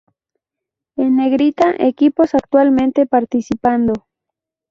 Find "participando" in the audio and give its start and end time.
3.05-4.07